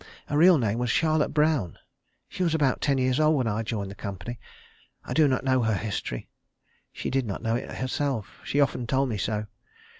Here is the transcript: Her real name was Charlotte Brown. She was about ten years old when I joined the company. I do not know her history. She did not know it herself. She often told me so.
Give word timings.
Her 0.25 0.35
real 0.39 0.57
name 0.57 0.79
was 0.79 0.89
Charlotte 0.89 1.29
Brown. 1.31 1.77
She 2.27 2.41
was 2.41 2.55
about 2.55 2.81
ten 2.81 2.97
years 2.97 3.19
old 3.19 3.37
when 3.37 3.45
I 3.47 3.61
joined 3.61 3.91
the 3.91 3.95
company. 3.95 4.39
I 5.05 5.13
do 5.13 5.27
not 5.27 5.43
know 5.43 5.61
her 5.61 5.75
history. 5.75 6.27
She 6.91 7.11
did 7.11 7.27
not 7.27 7.43
know 7.43 7.53
it 7.53 7.69
herself. 7.73 8.39
She 8.43 8.59
often 8.59 8.87
told 8.87 9.09
me 9.09 9.19
so. 9.19 9.45